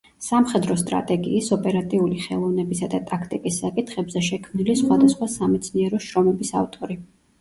[0.25, 6.99] სამხედრო სტრატეგიის, ოპერატიული ხელოვნებისა და ტაქტიკის საკითხებზე შექმნილი სხვადასხვა სამეცნიერო შრომების ავტორი.